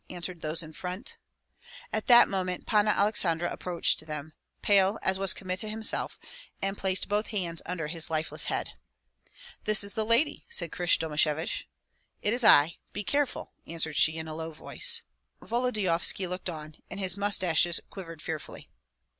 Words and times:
answered 0.09 0.41
those 0.41 0.63
in 0.63 0.73
front. 0.73 1.15
At 1.93 2.07
that 2.07 2.27
moment 2.27 2.65
Panna 2.65 2.89
Aleksandra 2.89 3.51
approached 3.51 4.03
them, 4.07 4.33
pale 4.63 4.97
as 5.03 5.19
was 5.19 5.31
Kmita 5.35 5.69
himself, 5.69 6.17
and 6.59 6.75
placed 6.75 7.07
both 7.07 7.27
hands 7.27 7.61
under 7.67 7.85
his 7.85 8.09
lifeless 8.09 8.45
head. 8.45 8.71
"This 9.65 9.83
is 9.83 9.93
the 9.93 10.03
lady," 10.03 10.47
said 10.49 10.71
Krysh 10.71 10.97
Domashevich. 10.97 11.67
"It 12.23 12.33
is 12.33 12.43
I. 12.43 12.77
Be 12.93 13.03
careful!" 13.03 13.53
answered 13.67 13.95
she, 13.95 14.15
in 14.17 14.27
a 14.27 14.33
low 14.33 14.49
voice. 14.49 15.03
Volodyovski 15.39 16.25
looked 16.25 16.49
on, 16.49 16.77
and 16.89 16.99
his 16.99 17.15
mustaches 17.15 17.79
quivered 17.91 18.23
fearfully. 18.23 18.71